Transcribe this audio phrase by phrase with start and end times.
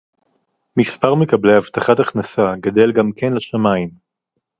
[0.77, 3.89] מספר מקבלי הבטחת הכנסה גדל גם כן לשמים